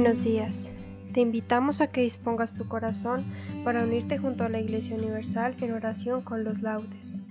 [0.00, 0.74] Buenos días.
[1.12, 3.24] Te invitamos a que dispongas tu corazón
[3.64, 7.24] para unirte junto a la Iglesia Universal en oración con los laudes.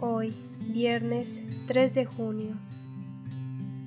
[0.00, 2.56] Hoy, viernes 3 de junio,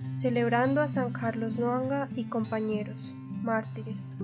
[0.10, 4.16] celebrando a San Carlos Noanga y compañeros, mártires.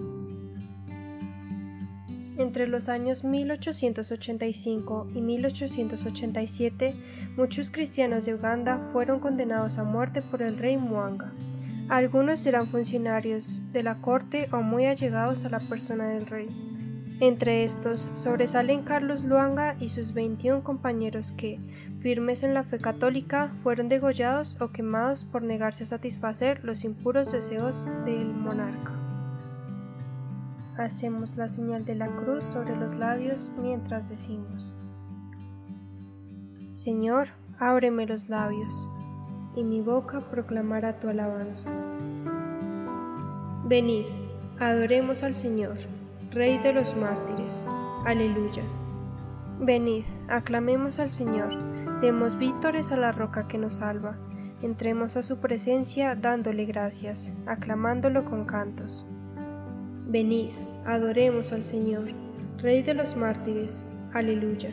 [2.40, 6.96] Entre los años 1885 y 1887,
[7.38, 11.32] muchos cristianos de Uganda fueron condenados a muerte por el rey Mwanga.
[11.90, 16.50] Algunos eran funcionarios de la corte o muy allegados a la persona del rey.
[17.22, 21.62] Entre estos sobresalen Carlos Luanga y sus 21 compañeros que,
[22.00, 27.32] firmes en la fe católica, fueron degollados o quemados por negarse a satisfacer los impuros
[27.32, 28.94] deseos del monarca.
[30.78, 34.76] Hacemos la señal de la cruz sobre los labios mientras decimos,
[36.72, 38.90] Señor, ábreme los labios
[39.58, 41.72] y mi boca proclamará tu alabanza.
[43.66, 44.06] Venid,
[44.60, 45.76] adoremos al Señor,
[46.30, 47.68] Rey de los mártires.
[48.06, 48.62] Aleluya.
[49.60, 51.58] Venid, aclamemos al Señor,
[52.02, 54.16] demos vítores a la roca que nos salva,
[54.62, 59.08] entremos a su presencia dándole gracias, aclamándolo con cantos.
[60.06, 60.52] Venid,
[60.86, 62.06] adoremos al Señor,
[62.60, 64.08] Rey de los mártires.
[64.14, 64.72] Aleluya.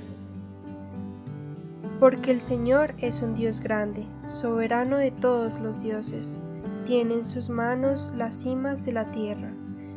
[2.04, 6.38] Porque el Señor es un Dios grande, soberano de todos los dioses.
[6.84, 9.50] Tiene en sus manos las cimas de la tierra.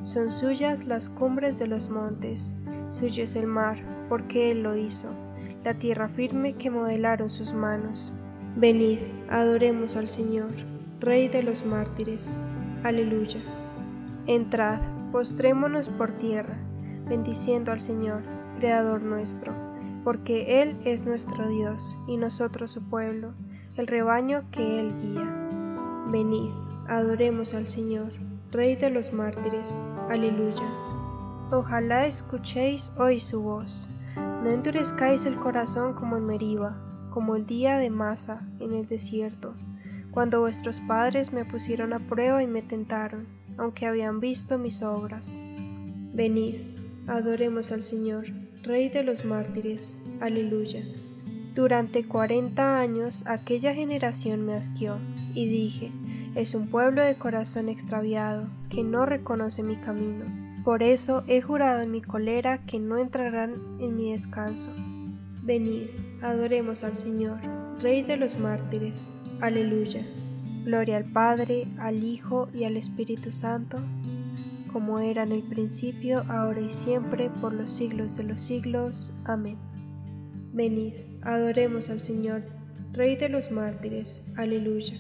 [0.04, 2.56] Son suyas las cumbres de los montes.
[2.88, 5.10] Suyo es el mar, porque Él lo hizo.
[5.66, 8.14] La tierra firme que modelaron sus manos.
[8.56, 10.52] Venid, adoremos al Señor,
[11.02, 12.40] Rey de los mártires.
[12.86, 13.42] Aleluya.
[14.28, 14.80] Entrad,
[15.12, 16.56] postrémonos por tierra,
[17.10, 18.22] bendiciendo al Señor,
[18.60, 19.67] Creador nuestro
[20.08, 23.34] porque Él es nuestro Dios y nosotros su pueblo,
[23.76, 25.50] el rebaño que Él guía.
[26.10, 26.54] Venid,
[26.88, 28.08] adoremos al Señor,
[28.50, 29.84] Rey de los mártires.
[30.10, 30.64] Aleluya.
[31.52, 33.90] Ojalá escuchéis hoy su voz.
[34.16, 36.78] No endurezcáis el corazón como en Meriba,
[37.10, 39.56] como el día de Masa en el desierto,
[40.12, 45.38] cuando vuestros padres me pusieron a prueba y me tentaron, aunque habían visto mis obras.
[46.14, 46.56] Venid,
[47.08, 48.47] adoremos al Señor.
[48.68, 50.18] Rey de los mártires.
[50.20, 50.84] Aleluya.
[51.56, 54.98] Durante cuarenta años aquella generación me asqueó,
[55.34, 55.90] y dije,
[56.36, 60.26] es un pueblo de corazón extraviado, que no reconoce mi camino.
[60.66, 64.70] Por eso he jurado en mi colera que no entrarán en mi descanso.
[65.44, 65.88] Venid,
[66.22, 67.38] adoremos al Señor,
[67.80, 69.38] Rey de los mártires.
[69.40, 70.06] Aleluya.
[70.66, 73.80] Gloria al Padre, al Hijo y al Espíritu Santo
[74.78, 79.12] como era en el principio, ahora y siempre, por los siglos de los siglos.
[79.26, 79.58] Amén.
[80.54, 80.94] Venid,
[81.24, 82.44] adoremos al Señor,
[82.92, 84.36] Rey de los mártires.
[84.38, 84.94] Aleluya.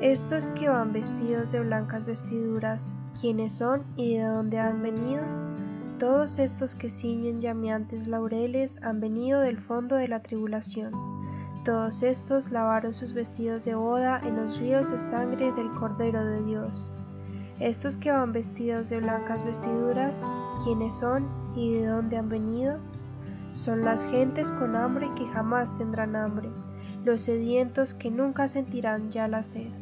[0.00, 5.20] Estos que van vestidos de blancas vestiduras, ¿quiénes son y de dónde han venido?
[5.98, 10.92] Todos estos que ciñen llameantes laureles han venido del fondo de la tribulación.
[11.62, 16.42] Todos estos lavaron sus vestidos de boda en los ríos de sangre del Cordero de
[16.42, 16.90] Dios.
[17.60, 20.28] Estos que van vestidos de blancas vestiduras,
[20.62, 21.26] ¿quiénes son
[21.56, 22.78] y de dónde han venido?
[23.54, 26.50] Son las gentes con hambre que jamás tendrán hambre,
[27.02, 29.72] los sedientos que nunca sentirán ya la sed.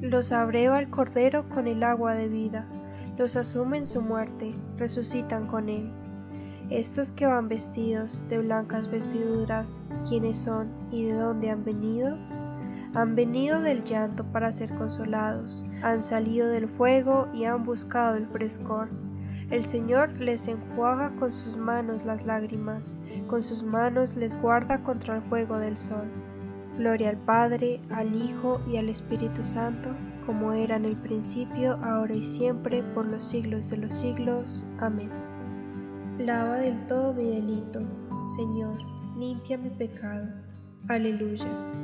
[0.00, 2.66] Los abreva el Cordero con el agua de vida,
[3.16, 5.92] los asumen su muerte, resucitan con él.
[6.68, 12.18] Estos que van vestidos de blancas vestiduras, ¿quiénes son y de dónde han venido?
[12.94, 18.26] Han venido del llanto para ser consolados, han salido del fuego y han buscado el
[18.28, 18.88] frescor.
[19.50, 22.96] El Señor les enjuaga con sus manos las lágrimas,
[23.26, 26.08] con sus manos les guarda contra el fuego del sol.
[26.78, 29.90] Gloria al Padre, al Hijo y al Espíritu Santo,
[30.26, 34.66] como era en el principio, ahora y siempre, por los siglos de los siglos.
[34.78, 35.10] Amén.
[36.18, 37.80] Lava del todo mi delito,
[38.24, 38.78] Señor,
[39.16, 40.28] limpia mi pecado.
[40.88, 41.83] Aleluya.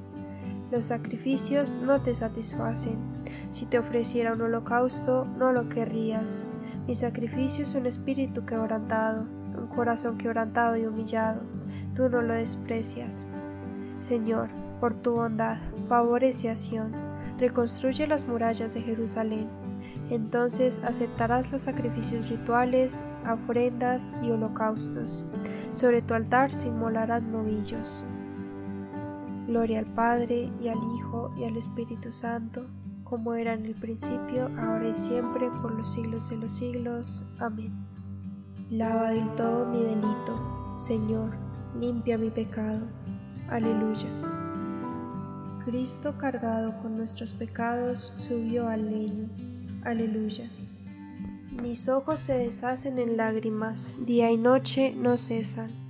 [0.71, 2.97] Los sacrificios no te satisfacen.
[3.49, 6.47] Si te ofreciera un holocausto, no lo querrías.
[6.87, 9.25] Mi sacrificio es un espíritu quebrantado,
[9.57, 11.41] un corazón quebrantado y humillado.
[11.93, 13.25] Tú no lo desprecias.
[13.97, 14.47] Señor,
[14.79, 15.57] por tu bondad,
[15.89, 16.53] favorece
[17.37, 19.49] reconstruye las murallas de Jerusalén.
[20.09, 25.25] Entonces aceptarás los sacrificios rituales, ofrendas y holocaustos.
[25.73, 28.05] Sobre tu altar se inmolarán novillos.
[29.51, 32.67] Gloria al Padre y al Hijo y al Espíritu Santo,
[33.03, 37.25] como era en el principio, ahora y siempre, por los siglos de los siglos.
[37.37, 37.73] Amén.
[38.69, 41.31] Lava del todo mi delito, Señor,
[41.77, 42.87] limpia mi pecado.
[43.49, 44.07] Aleluya.
[45.65, 49.27] Cristo cargado con nuestros pecados subió al leño.
[49.83, 50.49] Aleluya.
[51.61, 55.80] Mis ojos se deshacen en lágrimas, día y noche no cesan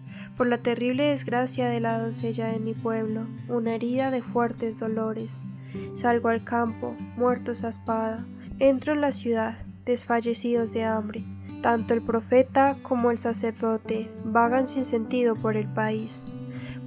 [0.42, 5.46] por la terrible desgracia de la doncella de mi pueblo, una herida de fuertes dolores.
[5.94, 8.26] Salgo al campo, muertos a espada,
[8.58, 9.56] entro en la ciudad,
[9.86, 11.24] desfallecidos de hambre.
[11.62, 16.28] Tanto el profeta como el sacerdote vagan sin sentido por el país.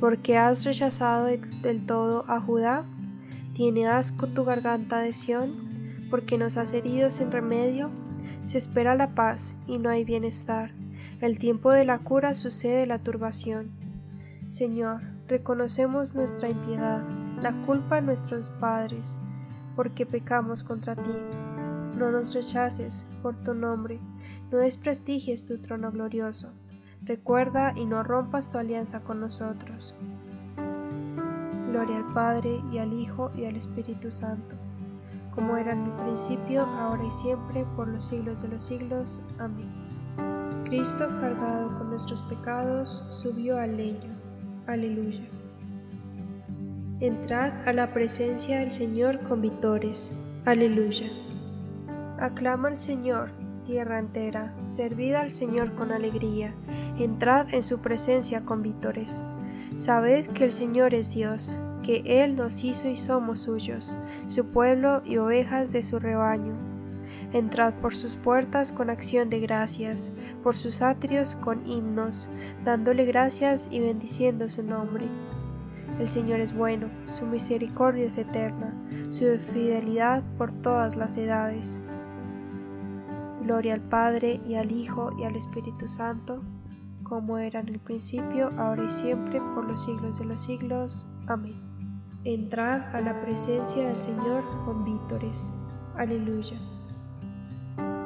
[0.01, 2.85] porque has rechazado del todo a Judá?
[3.53, 6.09] ¿Tiene asco tu garganta de Sión?
[6.11, 7.93] porque nos has herido sin remedio?
[8.43, 10.73] Se espera la paz y no hay bienestar
[11.21, 13.71] el tiempo de la cura sucede la turbación.
[14.49, 17.03] Señor, reconocemos nuestra impiedad,
[17.41, 19.19] la culpa de nuestros padres,
[19.77, 21.15] porque pecamos contra ti.
[21.97, 23.99] No nos rechaces por tu nombre,
[24.51, 26.53] no desprestigies tu trono glorioso.
[27.03, 29.95] Recuerda y no rompas tu alianza con nosotros.
[31.71, 34.57] Gloria al Padre y al Hijo y al Espíritu Santo,
[35.35, 39.23] como era en el principio, ahora y siempre, por los siglos de los siglos.
[39.39, 39.84] Amén.
[40.65, 44.19] Cristo, cargado con nuestros pecados, subió al leño.
[44.67, 45.29] Aleluya.
[47.01, 50.19] Entrad a la presencia del Señor con vitores.
[50.47, 51.07] Aleluya.
[52.19, 53.31] Aclama al Señor,
[53.65, 56.55] tierra entera, servid al Señor con alegría,
[56.99, 59.23] entrad en su presencia con vítores.
[59.77, 65.03] Sabed que el Señor es Dios, que Él nos hizo y somos suyos, su pueblo
[65.05, 66.74] y ovejas de su rebaño.
[67.35, 70.13] Entrad por sus puertas con acción de gracias,
[70.45, 72.29] por sus atrios con himnos,
[72.65, 75.05] dándole gracias y bendiciendo su nombre.
[75.99, 78.73] El Señor es bueno, su misericordia es eterna,
[79.09, 81.83] su fidelidad por todas las edades.
[83.43, 86.39] Gloria al Padre y al Hijo y al Espíritu Santo,
[87.03, 91.09] como era en el principio, ahora y siempre, por los siglos de los siglos.
[91.27, 91.61] Amén.
[92.23, 95.53] Entrad a la presencia del Señor con vítores.
[95.97, 96.74] Aleluya.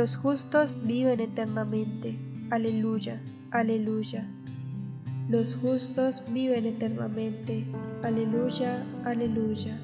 [0.00, 2.18] Los justos viven eternamente.
[2.48, 4.26] Aleluya, aleluya.
[5.28, 7.66] Los justos viven eternamente.
[8.02, 9.78] Aleluya, aleluya.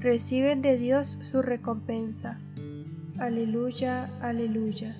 [0.00, 2.40] Reciben de Dios su recompensa.
[3.20, 4.96] Aleluya, aleluya.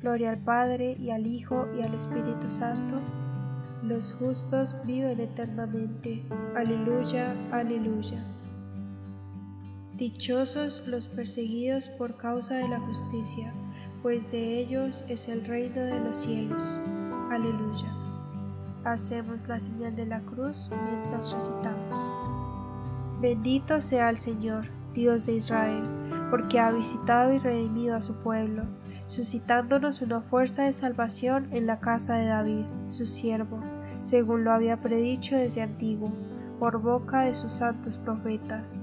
[0.00, 3.00] Gloria al Padre y al Hijo y al Espíritu Santo
[3.84, 6.24] los justos viven eternamente.
[6.56, 8.24] Aleluya, aleluya.
[9.94, 13.52] Dichosos los perseguidos por causa de la justicia,
[14.02, 16.78] pues de ellos es el reino de los cielos.
[17.30, 17.94] Aleluya.
[18.84, 22.10] Hacemos la señal de la cruz mientras recitamos.
[23.20, 25.82] Bendito sea el Señor, Dios de Israel,
[26.30, 28.64] porque ha visitado y redimido a su pueblo
[29.08, 33.58] suscitándonos una fuerza de salvación en la casa de David, su siervo,
[34.02, 36.12] según lo había predicho desde antiguo,
[36.60, 38.82] por boca de sus santos profetas.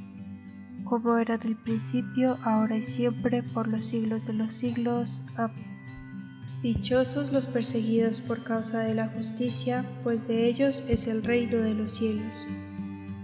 [0.91, 5.23] como era en el principio, ahora y siempre, por los siglos de los siglos.
[5.37, 5.63] Amén.
[6.61, 11.75] Dichosos los perseguidos por causa de la justicia, pues de ellos es el reino de
[11.75, 12.45] los cielos.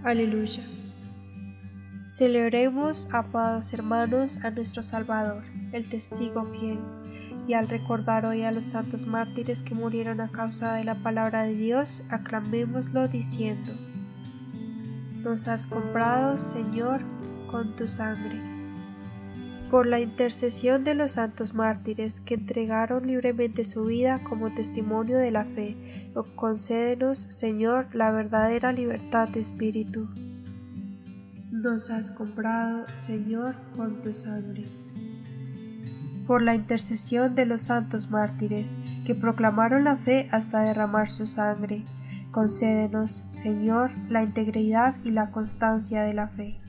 [0.02, 0.62] Aleluya.
[2.06, 6.78] Celebremos, amados hermanos, a nuestro Salvador, el testigo fiel,
[7.46, 11.42] y al recordar hoy a los santos mártires que murieron a causa de la palabra
[11.42, 13.74] de Dios, aclamémoslo diciendo,
[15.22, 17.02] Nos has comprado, Señor,
[17.50, 18.40] con tu sangre.
[19.70, 25.30] Por la intercesión de los santos mártires que entregaron libremente su vida como testimonio de
[25.30, 25.76] la fe,
[26.36, 30.08] concédenos, Señor, la verdadera libertad de espíritu
[31.58, 34.64] nos has comprado, Señor, con tu sangre.
[36.26, 41.84] Por la intercesión de los santos mártires que proclamaron la fe hasta derramar su sangre,
[42.30, 46.60] concédenos, Señor, la integridad y la constancia de la fe.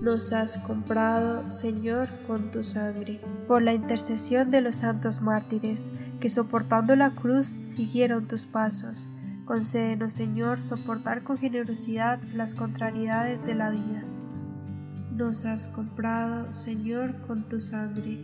[0.00, 3.20] Nos has comprado, Señor, con tu sangre.
[3.46, 9.08] Por la intercesión de los santos mártires que soportando la cruz siguieron tus pasos,
[9.44, 14.04] concédenos, Señor, soportar con generosidad las contrariedades de la vida
[15.18, 18.22] nos has comprado, Señor, con tu sangre.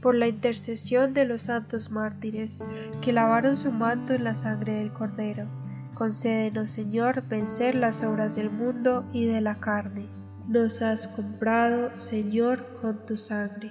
[0.00, 2.64] Por la intercesión de los santos mártires
[3.02, 5.46] que lavaron su manto en la sangre del Cordero,
[5.96, 10.06] concédenos, Señor, vencer las obras del mundo y de la carne.
[10.46, 13.70] Nos has comprado, Señor, con tu sangre.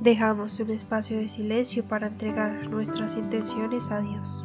[0.00, 4.44] Dejamos un espacio de silencio para entregar nuestras intenciones a Dios.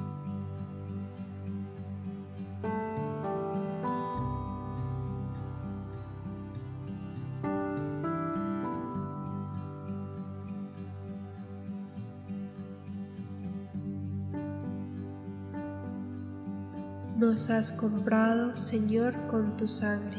[17.30, 20.18] Nos has comprado, Señor, con tu sangre.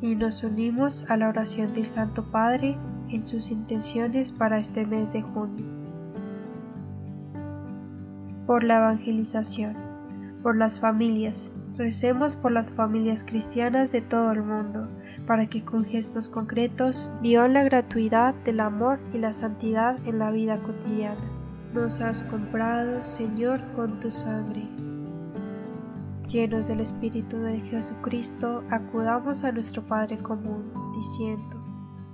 [0.00, 2.78] Y nos unimos a la oración del Santo Padre
[3.08, 5.66] en sus intenciones para este mes de junio.
[8.46, 9.74] Por la evangelización,
[10.44, 14.86] por las familias, recemos por las familias cristianas de todo el mundo,
[15.26, 20.30] para que con gestos concretos vivan la gratuidad del amor y la santidad en la
[20.30, 21.20] vida cotidiana.
[21.74, 24.68] Nos has comprado, Señor, con tu sangre
[26.30, 31.60] llenos del Espíritu de Jesucristo, acudamos a nuestro Padre común, diciendo,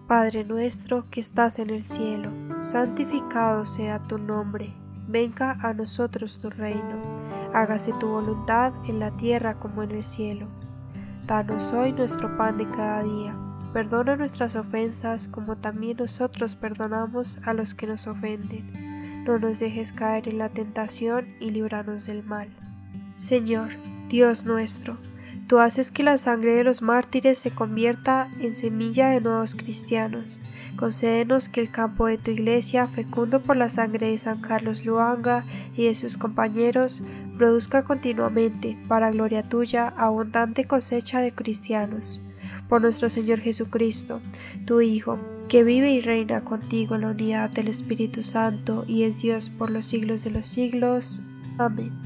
[0.08, 2.30] Padre nuestro que estás en el cielo,
[2.62, 4.74] santificado sea tu nombre,
[5.06, 7.02] venga a nosotros tu reino,
[7.52, 10.46] hágase tu voluntad en la tierra como en el cielo.
[11.26, 13.36] Danos hoy nuestro pan de cada día,
[13.74, 19.24] perdona nuestras ofensas como también nosotros perdonamos a los que nos ofenden.
[19.24, 22.48] No nos dejes caer en la tentación y líbranos del mal.
[23.16, 23.70] Señor,
[24.08, 24.96] Dios nuestro,
[25.46, 30.42] Tú haces que la sangre de los mártires se convierta en semilla de nuevos cristianos.
[30.74, 35.44] Concédenos que el campo de tu iglesia, fecundo por la sangre de San Carlos Luanga
[35.76, 37.00] y de sus compañeros,
[37.38, 42.20] produzca continuamente, para gloria tuya, abundante cosecha de cristianos.
[42.68, 44.20] Por nuestro Señor Jesucristo,
[44.66, 49.22] tu Hijo, que vive y reina contigo en la unidad del Espíritu Santo y es
[49.22, 51.22] Dios por los siglos de los siglos.
[51.56, 52.05] Amén.